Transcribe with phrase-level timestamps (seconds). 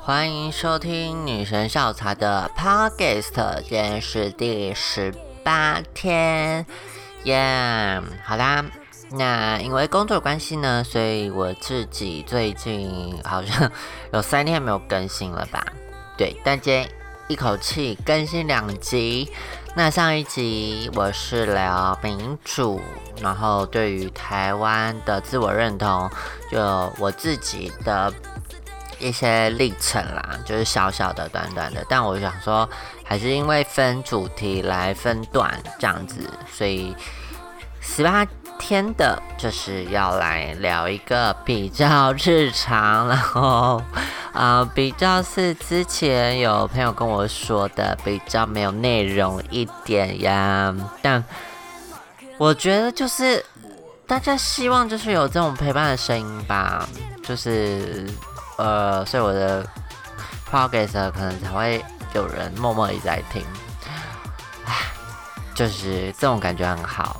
[0.00, 6.64] 欢迎收听女神校茶的 Podcast，今天是第十八天，
[7.24, 8.00] 耶！
[8.24, 8.64] 好啦，
[9.10, 13.70] 那因为工作关系呢，所以我自己最近好像
[14.12, 15.64] 有三天没有更新了吧？
[16.16, 16.88] 对，但今天
[17.26, 19.30] 一口气更新两集。
[19.74, 22.80] 那上一集我是聊民主，
[23.20, 26.10] 然后对于台湾的自我认同，
[26.50, 28.12] 就我自己的
[28.98, 31.84] 一些历程啦，就是小小的、短短的。
[31.88, 32.68] 但我想说，
[33.04, 36.94] 还是因为分主题来分段这样子，所以
[37.80, 38.26] 十八
[38.58, 43.82] 天的就是要来聊一个比较日常，然后。
[44.34, 50.72] 啊，比较是之前有朋友跟我说的，比较没有内容一点呀。
[51.02, 51.24] 但
[52.36, 53.44] 我觉得就是
[54.06, 56.88] 大家希望就是有这种陪伴的声音吧，
[57.24, 58.06] 就是
[58.58, 59.66] 呃，所以我的
[60.50, 63.42] podcast 可能才会有人默默一直在听，
[65.54, 67.16] 就是这种感觉很好。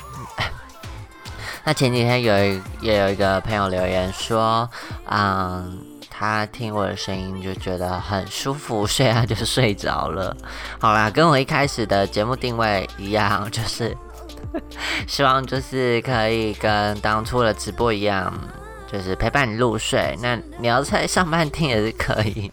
[1.65, 4.69] 那前几天有一也有一个朋友留言说，
[5.07, 5.85] 嗯。
[6.21, 10.37] 他听我的声音就觉得很舒服，睡啊就睡着了。
[10.81, 13.97] 好啦，跟我一开始的节目定位一样，就是
[15.07, 18.33] 希望就是可以跟当初的直播一样，
[18.91, 20.17] 就是陪伴你入睡。
[20.21, 22.51] 那你要在上班听也是可以。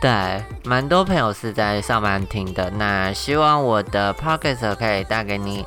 [0.00, 2.70] 对，蛮多朋友是在上班听的。
[2.70, 5.64] 那希望我的 podcast 可以带给你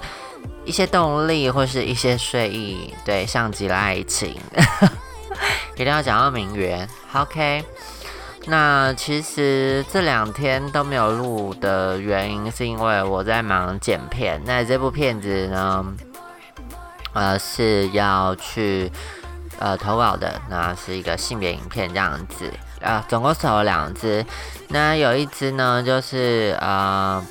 [0.66, 2.94] 一些动力或是一些睡意。
[3.06, 4.36] 对，像极了爱情。
[5.76, 7.64] 一定要讲到名媛，OK。
[8.48, 14.42] 那其实这两天都没有录的原因，是因为我在忙剪片。
[14.46, 15.86] 那这部片子呢，
[17.14, 18.92] 呃，是要去
[19.60, 24.26] 呃投稿的，那是一个性别影片这样子啊，总共是有两支。
[24.70, 27.24] 那有一支呢，就是呃，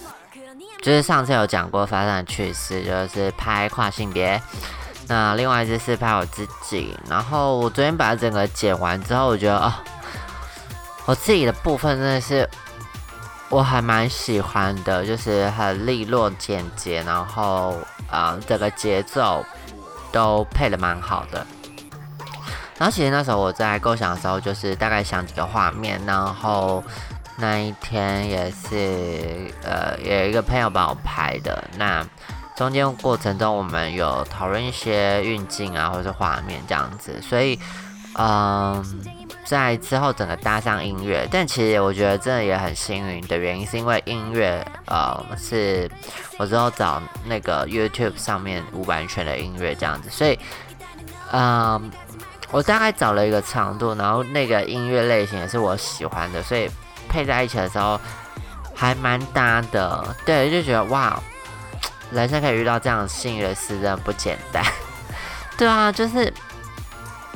[0.81, 4.41] 就是上次有讲过发生的趣事，就是拍跨性别。
[5.07, 9.73] 那另外一只是拍我自己，然后我昨天把整个剪完之后，我觉得哦，
[11.05, 12.49] 我自己的部分真的是
[13.51, 17.79] 我还蛮喜欢的，就是很利落简洁，然后
[18.11, 19.45] 啊整个节奏
[20.11, 21.47] 都配的蛮好的。
[22.79, 26.83] 然后其实那时候我在构想的时候，就是大概想几个画面，然后
[27.37, 32.07] 那一天也是呃有一个朋友帮我拍的那。
[32.57, 37.59] 中间过程中，我们有讨论一些运镜啊，或者是画面这样子，所以，
[38.17, 38.81] 嗯，
[39.45, 45.91] 在之后整个搭上音乐，但其实我觉得真的也很幸运的原因，是因为音乐，呃，是
[46.39, 50.39] 我之后找那个 YouTube 上面无版权的音乐这样子，所以，
[51.33, 51.91] 嗯，
[52.55, 56.71] 我大概找了一个长度，然后那个音乐类型也是我喜欢的，所以
[57.09, 58.01] 配在一起的时候
[58.73, 61.21] 还蛮搭的，对，就觉得哇。
[62.13, 64.65] 人生可以遇到这样幸运的事，真的不简单。
[65.59, 66.33] 对啊，就是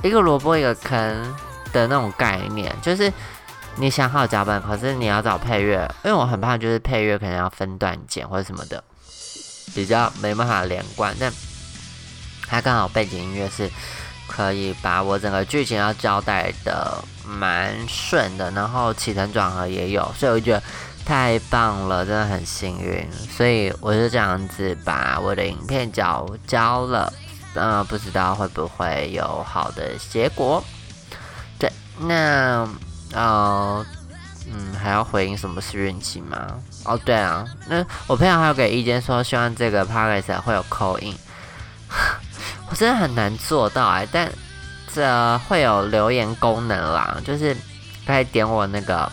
[0.04, 1.34] 一个萝卜一个坑
[1.72, 3.12] 的那种概念，就是
[3.74, 8.84] 你想好脚本，可是你要找配乐，因为我很怕就是配乐可能要分段剪或者什么的，
[9.74, 11.12] 比较没办法连贯。
[11.18, 11.32] 但
[12.46, 13.68] 它刚好背景音乐是
[14.28, 20.62] 可以把我整个剧情要交代的蛮顺的，然后起承转合也有，所以我就觉得。
[21.08, 27.10] 太棒了，真的很幸运，所以我就这样子把我的影片交交了，
[27.54, 30.62] 呃，不知道会不会有好的结果。
[31.58, 32.68] 对，那
[33.14, 33.82] 呃，
[34.52, 36.36] 嗯，还要回应什么是运气吗？
[36.84, 41.16] 哦，对啊，那我朋友还有给意见说，希望这个 p o d c a s 会有口音，
[42.70, 44.30] 我真的很难做到哎，但
[44.94, 47.56] 这会有留言功能啦，就是
[48.06, 49.10] 可以点我那个。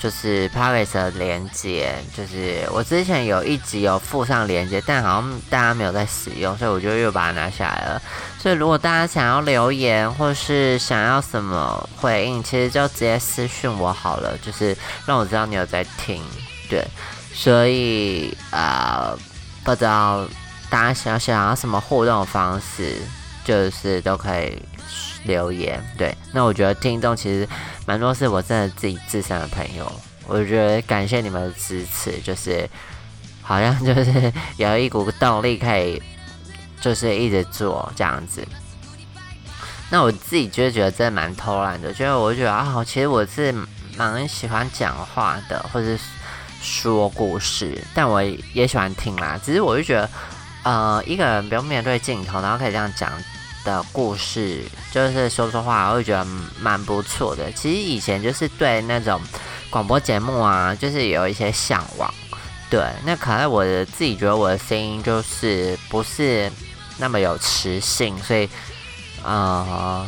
[0.00, 8.02] 就是 p a r i s 的连接，就是我之前有一集有附上连接，但好像大家没有在使用，所以我就又把它拿下来了。
[8.38, 16.22] 所以如果大家想要留言或是想要什么回应，其实就直接私讯我好了，就是让我知道你有在听。
[16.70, 16.86] 对，
[17.34, 19.18] 所以啊，
[19.64, 20.24] 不知道
[20.70, 22.96] 大家想想要什么互动方式，
[23.44, 24.60] 就是都可以。
[25.24, 27.46] 留言对，那我觉得听众其实
[27.84, 29.92] 蛮多是我真的自己自身的朋友，
[30.26, 32.66] 我觉得感谢你们的支持，就是
[33.42, 36.00] 好像就是有一股动力可以
[36.80, 38.46] 就是一直做这样子。
[39.90, 43.52] 那我自己就觉得真的蛮偷懒的，就是我觉得啊，其实我是
[43.96, 45.98] 蛮喜欢讲话的，或者
[46.62, 48.22] 说故事，但我
[48.52, 49.38] 也喜欢听啦。
[49.44, 50.08] 只是我就觉得，
[50.62, 53.12] 呃，一个人不用面对镜头，然后可以这样讲。
[53.64, 56.24] 的故事，就是说说话，我会觉得
[56.58, 57.52] 蛮不错的。
[57.52, 59.20] 其实以前就是对那种
[59.68, 62.14] 广播节目啊，就是有一些向往。
[62.70, 66.50] 对，那可能我的自己觉得我的声音就是不是
[66.96, 68.48] 那么有磁性，所以
[69.22, 70.06] 呃，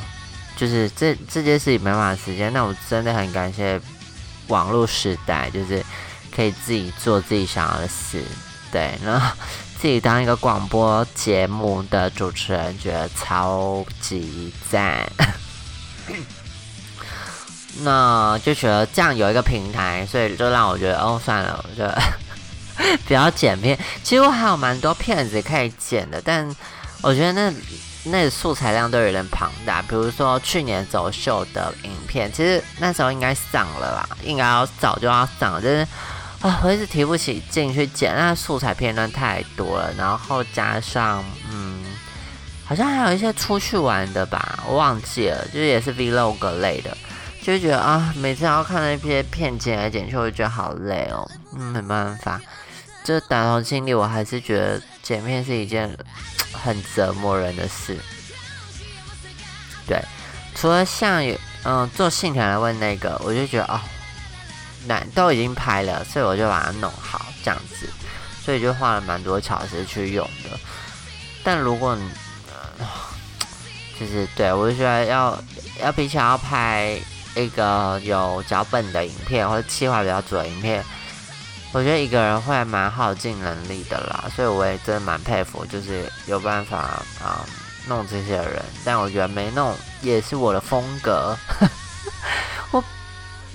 [0.57, 2.51] 就是这这件事情没办法实现。
[2.53, 3.79] 那我真的很感谢
[4.47, 5.85] 网络时代，就是
[6.35, 8.25] 可以自己做自己想要的事。
[8.73, 9.37] 对，然后。
[9.81, 15.11] 自己当一个广播节目的主持人，觉得超级赞。
[17.81, 21.91] 那就觉得这样有一个平台，所以就让我觉得哦，算了，我就
[23.09, 23.79] 比较剪片。
[24.03, 26.55] 其实我还有蛮多片子可以剪的，但
[27.01, 27.51] 我觉得那
[28.05, 29.81] 那素材量都有点庞大。
[29.81, 35.89] 比如说去年走秀的影片，其实那时候应该上了啦，应该要早就要上了，就是。
[36.41, 41.85] 啊，我一直提不起劲去剪，那素材片段太多了，然后加上嗯，
[42.65, 46.97] 好像还有一些出去玩的吧，我忘记了，就是也是 vlog 类的，
[47.43, 52.41] 就觉得啊，每次要看那些片剪来剪去，我就觉得好累哦，嗯，没办法，
[53.05, 55.95] 就打从心里我还是觉得剪片是一件
[56.55, 57.99] 很折磨人的事。
[59.87, 60.03] 对，
[60.55, 63.79] 除了像有嗯做信条来问那个，我就觉得哦。
[64.87, 67.89] 那都已经拍了，所以我就把它弄好这样子，
[68.43, 70.59] 所以就花了蛮多巧思去用的。
[71.45, 72.11] 但如果你
[74.01, 75.39] 就是对我就觉得要
[75.83, 76.99] 要比起要拍
[77.35, 80.83] 一个有脚本的影片或者计划比较足的影片，
[81.73, 84.25] 我觉得一个人会蛮耗尽能力的啦。
[84.35, 86.79] 所以我也真的蛮佩服，就是有办法
[87.23, 87.45] 啊
[87.87, 88.65] 弄这些人。
[88.85, 91.37] 但我觉得没弄也是我的风格。
[92.71, 92.83] 我。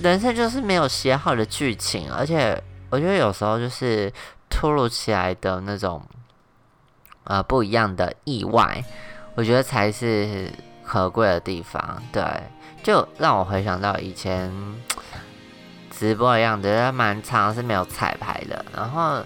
[0.01, 4.12] 人生就是没有写好的剧情，而且我觉得有时候就是
[4.50, 6.03] 突如其来的那种，
[7.24, 8.83] 呃，不一样的意外，
[9.36, 10.51] 我觉得才是
[10.83, 12.03] 可贵的地方。
[12.12, 12.21] 对，
[12.83, 14.51] 就让我回想到以前
[15.89, 18.65] 直播的样子，觉得蛮长是没有彩排的。
[18.75, 19.24] 然后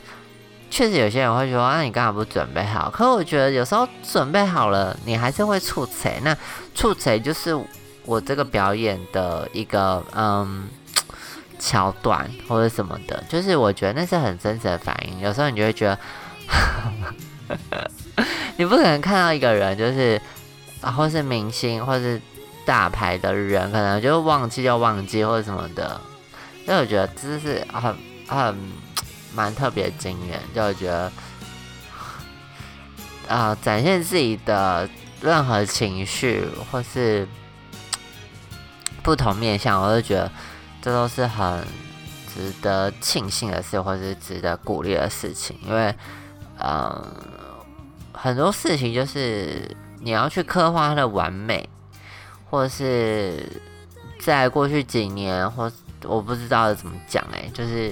[0.70, 6.20] 确实有些人会说：“那你刚好不准备好？”可我觉得有时候准备好了，你还是会出彩。
[6.24, 6.38] 那
[6.76, 7.60] 出彩就是。
[8.10, 10.68] 我这个表演的一个嗯
[11.60, 15.20] 桥段或者什么的，就是我觉得那是很真实的反应。
[15.20, 16.00] 有时候你就会觉得，
[18.58, 20.20] 你不可能看到一个人，就是
[20.82, 22.20] 啊，或是明星，或是
[22.66, 26.02] 大牌的人，可能就忘记就忘记或者什么的。
[26.66, 27.96] 因为我觉得这是很
[28.28, 28.58] 很
[29.36, 31.12] 蛮特别的经验，就我觉得
[33.28, 34.90] 啊，展现自己的
[35.22, 37.28] 任何情绪或是。
[39.04, 40.32] 不同面向，我就觉得
[40.82, 41.66] 这都是很
[42.34, 45.58] 值得庆幸的事，或是值得鼓励的事情。
[45.66, 45.94] 因为，
[46.60, 47.06] 嗯，
[48.14, 51.68] 很多事情就是你要去刻画它的完美，
[52.50, 53.62] 或是
[54.20, 55.72] 在过去几年，或
[56.04, 57.90] 我不知道怎么讲，哎，就是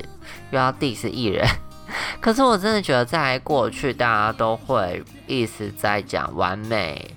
[0.51, 1.47] 又要 diss 艺人。
[2.21, 7.15] 可是我真的觉得，在过去大家都会一直在讲完美，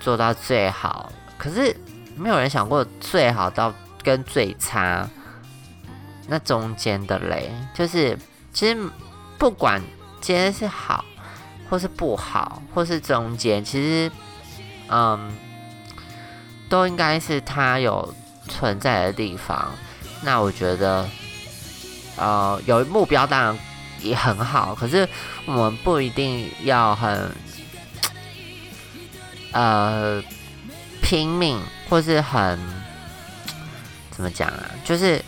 [0.00, 1.12] 做到最好。
[1.38, 1.76] 可是。
[2.16, 3.72] 没有人想过最好到
[4.02, 5.08] 跟最差
[6.28, 8.18] 那中间的嘞，就是
[8.52, 8.90] 其实
[9.38, 9.80] 不管
[10.20, 11.04] 今天是好
[11.68, 14.10] 或是不好，或是中间，其实
[14.88, 15.36] 嗯
[16.68, 18.14] 都应该是它有
[18.48, 19.70] 存在的地方。
[20.22, 21.06] 那我觉得
[22.16, 23.58] 呃有目标当然
[24.00, 25.06] 也很好，可是
[25.46, 27.30] 我们不一定要很
[29.52, 30.22] 呃
[31.04, 31.60] 拼命。
[31.86, 32.58] 或是很
[34.10, 34.70] 怎么讲啊？
[34.84, 35.22] 就是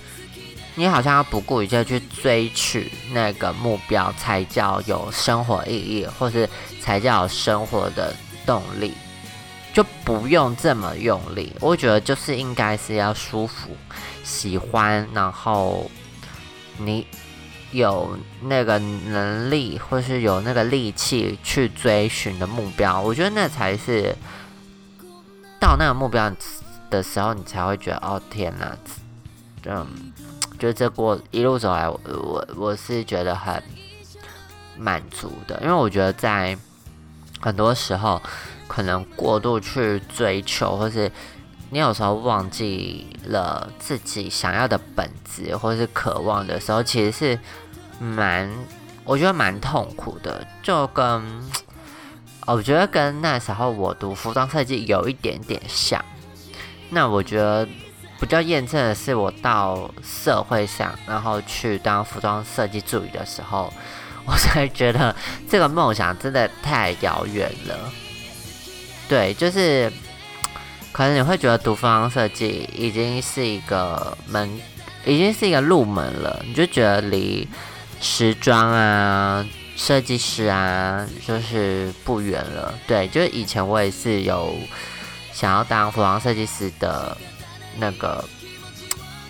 [0.75, 6.49] 你好像要不顾一切去追取那个目标，才叫有生活意义，或是
[6.81, 8.17] 才叫生活的
[8.47, 8.95] 动力，
[9.73, 11.53] 就不用这么用力。
[11.61, 13.77] 我觉得就是应该是要舒服、
[14.25, 15.89] 喜欢，然后
[16.79, 17.07] 你
[17.71, 22.99] 有那个能力，或是有那个力气去追寻的目标。
[22.99, 24.17] 我觉得那才是。
[25.67, 26.31] 到那个目标
[26.89, 28.73] 的时候，你才会觉得哦天哪，
[29.65, 30.13] 嗯，
[30.61, 33.61] 就这过一路走来，我我我是觉得很
[34.79, 36.57] 满足的，因为我觉得在
[37.41, 38.23] 很多时候，
[38.69, 41.11] 可能过度去追求，或是
[41.71, 47.41] 你有时候忘记了自己想要的本质，或是渴望的时候，其实是
[47.99, 48.49] 蛮，
[49.03, 51.21] 我觉得蛮痛苦的，就跟。
[52.47, 56.03] 我觉得跟那时候我读服装设计有一点点像。
[56.91, 57.67] 那我觉得
[58.21, 63.73] 比较验证的是，我到社会上，然后去当服装设计助理的时候，
[64.25, 65.15] 我才觉得
[65.51, 67.93] 这个梦想真的太遥远了。
[69.09, 69.93] 对，就是
[70.93, 74.49] 可能你会觉得读服装设计已经是一个门，
[75.05, 77.47] 已经是一个入门了，你就觉得离
[78.01, 79.45] 时装啊、
[79.77, 82.75] 设计师啊，就是不远了。
[82.87, 84.57] 对，就是以前我也是有
[85.33, 87.17] 想要当服装设计师的
[87.79, 88.25] 那个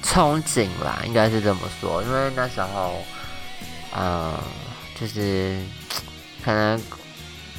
[0.02, 3.02] 憧憬啦，应该是这么说，因为那时候，
[3.92, 4.32] 呃，
[4.98, 5.60] 就是
[6.44, 6.80] 可能。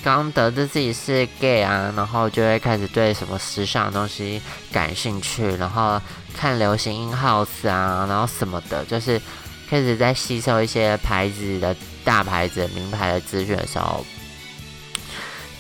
[0.04, 4.42] 刚得知自己是 gay 啊，然后就会开始对什么时尚的东西
[4.72, 6.00] 感兴趣，然后
[6.34, 9.20] 看流行音 house 啊，然后什么的，就是
[9.68, 11.76] 开始在吸收一些牌子的
[12.08, 14.06] 大牌子、名牌的资讯的时候，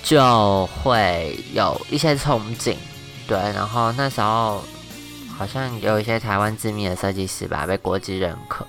[0.01, 2.77] 就会有一些憧憬。
[3.27, 4.63] 对，然后那时候
[5.37, 8.65] 好像有一些台湾知名的设计师吧，被国际认可。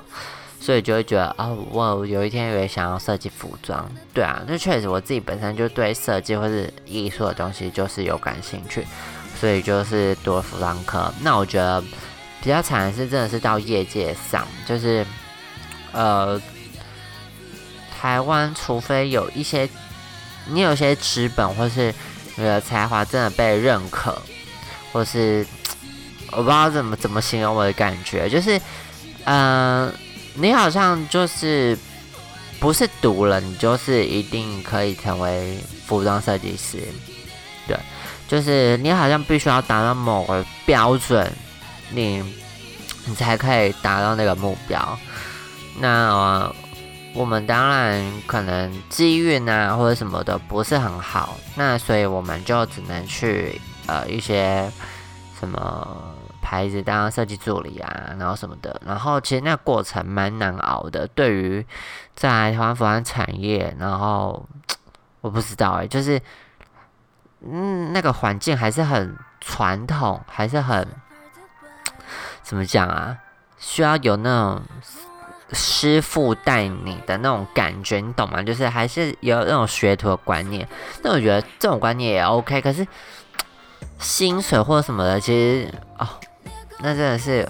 [0.60, 8.84] 所以就会觉得哦，我有一天也想要设计服装，对啊，那确实我自己本身就对设计或是艺术的东西就是有感兴趣，
[9.38, 11.14] 所以就是读服装科。
[11.20, 11.80] 那我觉得
[12.42, 15.06] 比较惨的是，真的是到业界上，就是
[15.92, 16.38] 呃，
[17.98, 19.68] 台湾除非有一些
[20.46, 21.94] 你有些资本或是
[22.36, 24.20] 你的才华真的被认可，
[24.92, 25.46] 或是
[26.32, 28.60] 我不知道怎么怎么形容我的感觉，就是
[29.24, 29.92] 嗯。
[30.40, 31.76] 你好像就是
[32.60, 36.78] 不是读了，你就是一定可以成为服装设计师，
[37.66, 37.76] 对，
[38.28, 41.28] 就是你好像必须要达到某个标准，
[41.90, 42.22] 你
[43.06, 44.96] 你才可以达到那个目标。
[45.80, 46.48] 那
[47.14, 54.70] 我们当然可能机运啊或者什么的不是很好，那所以我们就只能去呃一些
[55.38, 56.14] 什么。
[56.40, 61.06] 牌子当设计助理啊，然后什么的，然后其实那过程蛮难熬的。
[61.08, 61.66] 对于
[62.14, 64.48] 在台湾服装产业，然后
[65.20, 66.18] 我不知道哎，就是
[67.42, 70.88] 嗯，那个环境还是很传统，还是很
[72.42, 73.18] 怎么讲啊？
[73.58, 74.62] 需要有那种
[75.52, 78.42] 师傅带你的那种感觉，你懂吗？
[78.42, 80.68] 就是还是有那种学徒的观念。
[81.02, 82.86] 那我觉得这种观念也 OK，可是
[83.98, 86.08] 薪水或者什么的，其实哦。
[86.80, 87.48] 那真的是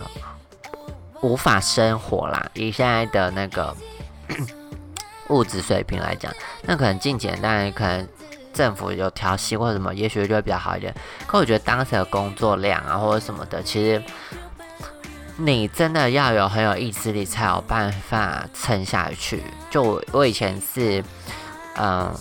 [1.20, 2.48] 无法生活啦！
[2.54, 3.76] 以现在的那个
[5.28, 8.08] 物质水平来讲，那可能近几年当然可能
[8.54, 10.94] 政府有调息或者什么，也许就会比较好一点。
[11.26, 14.02] 可我觉得当时的工作量啊或者什么的，其实
[15.38, 19.42] 你真的要有很有意志力才有办法撑下去。
[19.70, 21.02] 就我以前是
[21.76, 22.14] 嗯。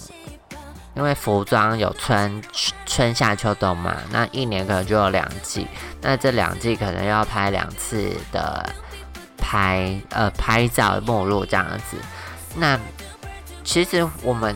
[0.95, 2.41] 因为服装有春
[2.87, 5.67] 春夏秋冬嘛，那一年可能就有两季，
[6.01, 8.67] 那这两季可能要拍两次的
[9.37, 11.97] 拍呃拍照目录这样子。
[12.55, 12.79] 那
[13.63, 14.55] 其实我们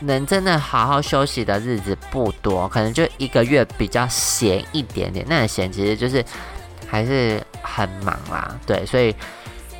[0.00, 5.26] 能真的好好休息的日子不多，可能就一个月比较闲一点点。
[5.28, 6.24] 那闲其实就是
[6.86, 9.14] 还是很忙啦，对，所以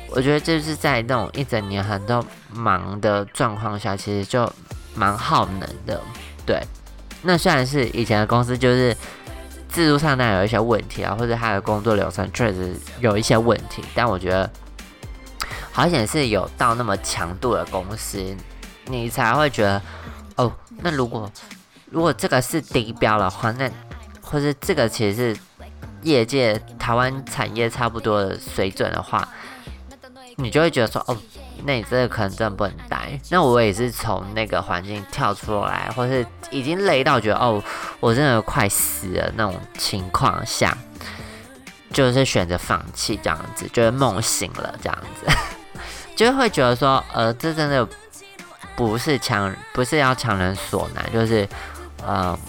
[0.09, 4.51] 我觉得就是在那种一整年很多忙的状况下，其实就。
[4.95, 6.01] 蛮耗能的，
[6.45, 6.61] 对。
[7.21, 8.93] 那虽然是以前的公司，就是
[9.71, 14.49] 制度上那有一些问题啊，或者他的工作流程确实有一些问题，但我觉得
[15.71, 18.35] 好险是有到那么强度的公司，
[18.87, 19.81] 你才会觉得
[20.35, 20.51] 哦。
[20.79, 21.31] 那如果
[21.85, 23.69] 如果这个是低标的话，那
[24.21, 25.41] 或是这个其实是
[26.03, 29.27] 业界台湾产业差不多的水准的话，
[30.37, 31.17] 你就会觉得说哦。
[31.65, 33.19] 那你真的可能真的不能待。
[33.29, 37.61] 那我也是从那个环境跳出来，或是已经累到觉得哦，
[37.99, 40.77] 我真的快死了那种情况下，
[41.91, 45.27] 就是选择放弃这样子，就是梦醒了这样子，
[46.15, 47.85] 就会觉得说，呃，这真的
[48.77, 51.45] 不是强，不是要强人所难，就是
[52.07, 52.39] 嗯，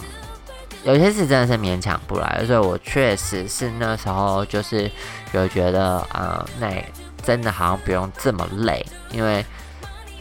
[0.83, 2.43] 有些事真的是勉强不来。
[2.45, 4.89] 所以我确实是那时候就是
[5.33, 6.83] 有觉得啊，那。
[7.23, 9.45] 真的好像不用这么累，因为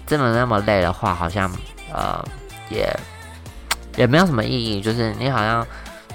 [0.06, 1.50] 真的那么累的话，好像
[1.90, 2.22] 呃
[2.68, 2.94] 也
[3.96, 4.82] 也没有什么意义。
[4.82, 5.66] 就是你好像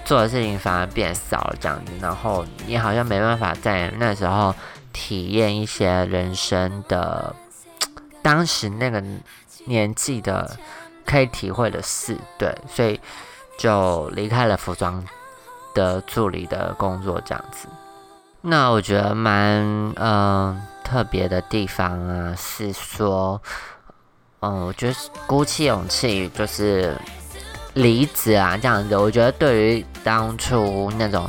[0.06, 4.54] 做的事情反而变少了这样子，然后你好像没办法在那时候
[4.94, 7.36] 体验一些人生的
[8.22, 9.04] 当时那个
[9.66, 10.56] 年纪的
[11.04, 13.02] 可以体会的事，对，所以
[13.58, 15.04] 就离开了服装
[15.74, 17.68] 的助理的工作这样子。
[18.42, 20.62] 那我觉得蛮嗯。
[20.86, 23.42] 特别的地方啊，是说，
[24.42, 24.96] 嗯，我觉得
[25.26, 26.96] 鼓起勇气就是
[27.74, 28.96] 离职啊，这样子。
[28.96, 31.28] 我觉得对于当初那种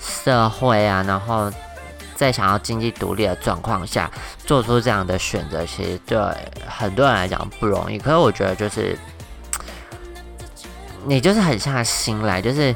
[0.00, 1.48] 社会啊，然后
[2.16, 4.10] 在想要经济独立的状况下
[4.44, 6.18] 做出这样的选择，其实对
[6.66, 8.00] 很多人来讲不容易。
[8.00, 8.98] 可是我觉得就是，
[11.06, 12.74] 你就是狠下心来，就是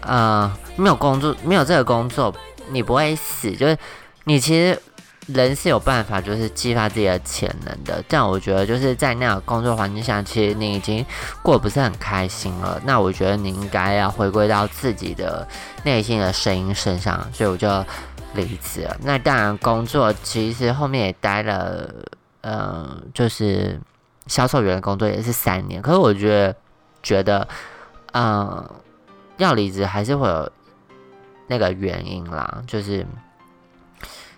[0.00, 2.34] 呃，没有工作，没有这个工作，
[2.70, 3.76] 你不会死，就是
[4.24, 4.80] 你其实。
[5.28, 8.02] 人是有办法，就是激发自己的潜能的。
[8.08, 11.06] 但我觉得，就是在那个工作环境下，其实你已经
[11.44, 12.82] 过得不是很开心了。
[12.84, 15.46] 那我觉得你应该要回归到自己的
[15.84, 17.68] 内心的声音身上，所以我就
[18.34, 18.96] 离职了。
[19.04, 21.88] 那当然，工作其实后面也待了，
[22.40, 23.80] 呃，就是
[24.26, 25.80] 销售员的工作也是三年。
[25.80, 26.56] 可是我觉得，
[27.02, 27.48] 觉得，
[28.12, 28.70] 嗯，
[29.36, 30.50] 要离职还是会有
[31.48, 33.06] 那个原因啦，就是。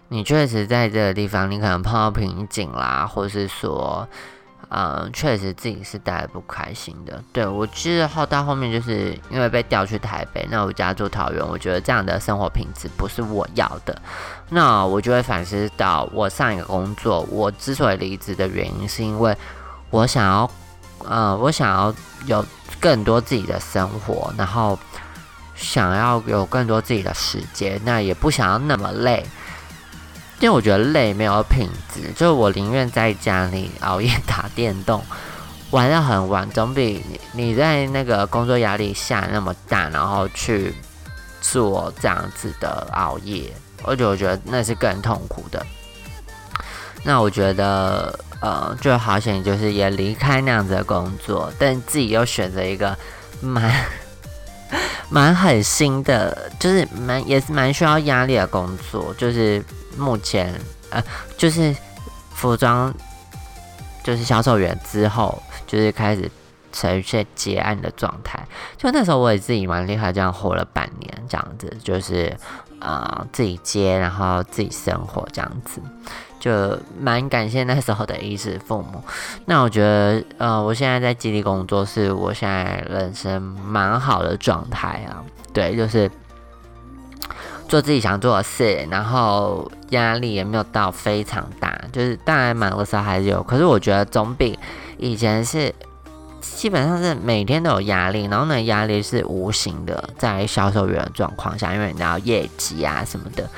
[0.09, 4.06] 你确实在这个地方，你可能碰到瓶颈啦，或是说，
[4.68, 7.21] 嗯，确实自己是待的不开心的。
[7.33, 14.00] 对我其实后到后面就是因为被调去台北，那我家住桃园，我觉得这样的生活品质不是我要的。
[14.50, 19.35] 那我就会反思到，我上一个工作，我之所以离职的原因，是因为
[19.90, 20.49] 我想要，
[21.08, 21.94] 呃，我想要
[22.26, 22.44] 有
[22.80, 24.78] 更多自己的生活，然后
[25.54, 29.25] 想要有更多自己的时间，那也不想要那么累。
[30.40, 35.02] 因为我觉得累没有品质，就是我宁愿在家里熬夜打电动，
[35.70, 40.75] 玩到很晚，总比你在那个工作压力下那么大，然后去
[41.40, 45.64] 做这样子的熬夜，而且我觉得那是更痛苦的。
[47.04, 52.94] 那我觉得，呃，就好险，就是也离开那样子的工作，但自己又选择一个
[53.40, 53.72] 蛮
[55.08, 59.64] 蛮狠心的，就是蛮也是蛮需要压力的工作，就是。
[59.96, 60.52] 目前，
[60.90, 61.00] 呃，
[61.38, 61.72] 就是
[62.34, 62.92] 服装，
[64.02, 66.28] 就是销售员之后，就是开始
[66.72, 68.44] 呈现结案的状态。
[68.76, 72.36] 就那时候我也自己蛮厉害，这样活了半年，这样子，就是
[72.80, 75.80] 呃自己接，然后自己生活这样子，
[76.44, 79.02] 就蛮感谢那时候的衣食父母。
[79.46, 85.24] 那我觉得，呃，我现在在基地工作，是我现在人生蛮好的状态啊。
[85.54, 86.10] 对，就是。
[87.66, 94.57] 做自己想做的事，然后压力也没有到非常大，就是当然忙的时候还是有，可是我觉得总比
[94.98, 95.74] 以前是
[96.42, 103.48] 基本上是每天都有压力，然后那压力是无形的，在销售员的状况下，因为你要业绩啊什么的，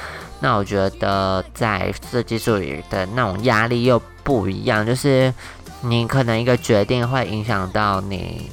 [0.40, 5.32] 那我觉得在设计助理的那种压力又不一样，就是
[5.80, 8.50] 你可能一个决定会影响到你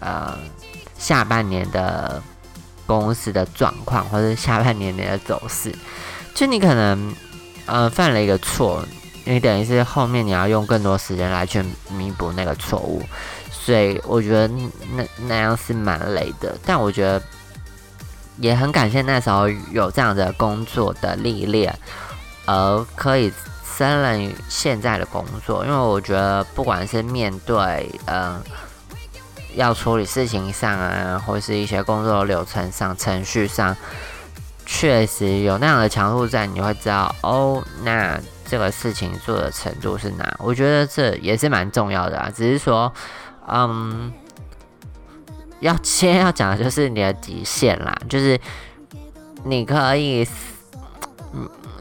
[0.00, 0.36] 呃
[0.98, 2.22] 下半年的。
[2.86, 5.74] 公司的状况，或者下半年的走势，
[6.34, 7.14] 就你可能
[7.64, 8.84] 呃犯了一个错，
[9.24, 13.02] 你等于是后面你要用更多时间来去弥补那个错误，
[13.50, 14.46] 所以我觉得
[14.94, 16.54] 那那样是蛮累的。
[16.66, 17.22] 但我觉得
[18.38, 21.76] 也很感谢那时候有这样的工作的历练，
[22.46, 23.32] 而可以
[23.76, 28.42] 胜任现在的工作，因为我觉得不管是面对嗯。
[29.56, 33.76] 要处理事情上啊，或是一些工作的流程上、程序上，
[34.66, 40.34] 确实有那样的强度在，你会知道哦，那这个事情做的程度是哪？
[40.40, 42.28] 我觉得这也是蛮重要的啊。
[42.34, 42.92] 只是说，
[43.46, 44.12] 嗯，
[45.60, 48.38] 要先要讲的就是你的底线啦，就是
[49.44, 50.26] 你可以。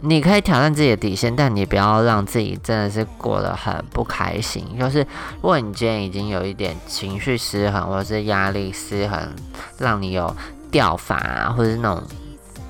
[0.05, 4.77] 你可以挑战自己的底线，但你不要让自己真的是过得很不开心。
[4.77, 4.99] 就是
[5.35, 9.17] 如果你今天已经有一点情绪失衡，或者是压力失衡，
[9.77, 10.35] 让你有
[10.69, 12.03] 掉发，或者是那种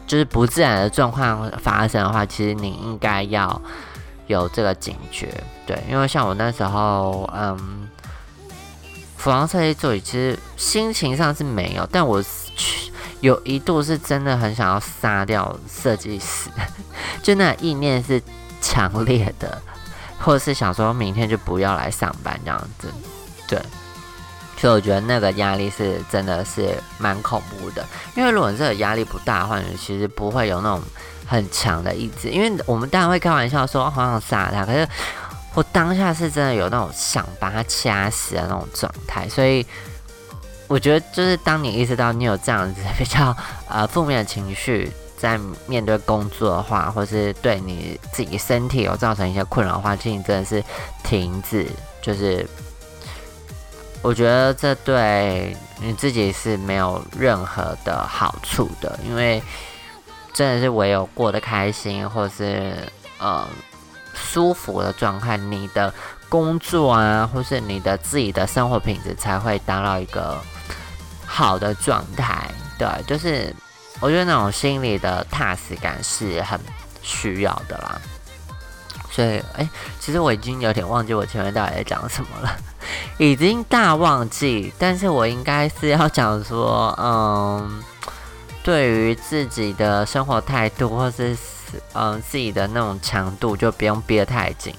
[0.06, 3.60] 就是不自然的状况发生的话，其实你应该要
[4.28, 5.28] 有这个警觉。
[5.66, 7.90] 对，因为像我那时候，嗯，
[9.24, 12.92] 服装设计助理，其实心情上是没有，但我去。
[13.22, 16.50] 有一度是真的很想要杀掉设计师，
[17.24, 18.22] 就那意念是
[18.60, 19.62] 强烈的，
[20.20, 22.92] 或者是想说明天就不要来上班这样子，
[23.48, 23.58] 对。
[24.58, 30.82] 所以我觉得那个压力是真的是蛮恐怖的，因为如果这个压力不大的话，其实不会有那种
[31.26, 32.28] 很强的意志。
[32.28, 34.86] 因为我们当然会开玩笑说好想杀他，可是
[35.54, 39.66] 我当下是真的有那种想把他掐死的那种状态，所以。
[40.70, 43.36] 我觉得就是当你意识到你有这样子比较
[43.68, 50.64] 呃负面的情绪，在面对工作的话，或是对你自己身体有造成一些困扰的话，请你真的是
[51.04, 51.68] 停止。
[52.02, 52.48] 就是
[54.02, 59.44] 我觉得这对你自己是没有任何的好处的，因为
[60.34, 62.74] 真的是唯有过得开心，或是
[63.20, 63.48] 呃
[64.14, 65.94] 舒服的状态，你的
[66.30, 70.40] 工作啊，或是你的自己的生活品质才会达到一个。
[71.26, 72.48] 好的状态，
[72.78, 73.52] 对，就是
[74.00, 76.60] 我觉得那种心理的踏实感是很
[77.02, 78.00] 需要的啦。
[79.10, 79.68] 所以，哎，
[80.00, 82.56] 其实我已经有点忘记我前面到底在讲什么了，
[83.18, 84.72] 已经大忘记。
[84.78, 87.82] 但是我应该是要讲说，嗯，
[88.62, 91.36] 对于自己的生活态度，或是
[91.94, 94.74] 嗯自己的那种强度，就不用憋太紧。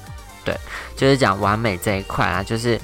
[0.44, 0.54] 对，
[0.96, 2.78] 就是讲完美这一块啊，就是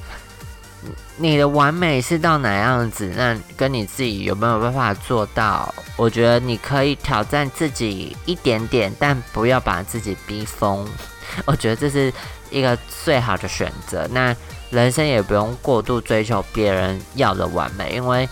[1.18, 5.74] 你的完美是到哪样子，那跟你自己有没有办法做到？
[5.96, 10.88] 我觉得你可以挑战自己一点点，但不要把自己逼疯。
[11.44, 12.12] 我觉得这是
[12.50, 14.08] 一个最好的选择。
[14.10, 14.34] 那
[14.70, 18.26] 人生也不用过度追求别人要的完美，因为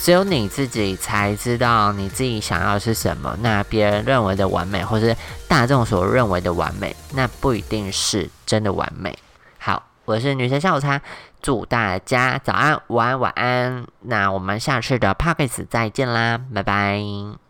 [0.00, 3.36] 只有你自己才知道你自己想要的是什么。
[3.42, 5.14] 那别人认为的完美，或是
[5.46, 9.18] 大众所认为的完美，那不一定是真的完美。
[9.58, 11.00] 好，我是女神下午茶，
[11.42, 13.84] 祝大家早安、午安、晚安。
[14.02, 17.47] 那我们下次的 p o c k e t 再见啦，拜拜。